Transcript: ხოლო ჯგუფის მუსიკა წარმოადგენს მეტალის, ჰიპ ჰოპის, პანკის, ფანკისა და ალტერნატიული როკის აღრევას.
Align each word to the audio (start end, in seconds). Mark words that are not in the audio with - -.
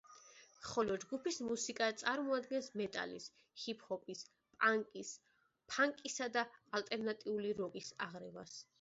ხოლო 0.67 0.95
ჯგუფის 1.03 1.35
მუსიკა 1.49 1.89
წარმოადგენს 2.03 2.71
მეტალის, 2.81 3.29
ჰიპ 3.65 3.85
ჰოპის, 3.91 4.25
პანკის, 4.57 5.15
ფანკისა 5.75 6.33
და 6.39 6.49
ალტერნატიული 6.81 7.57
როკის 7.65 7.97
აღრევას. 8.09 8.63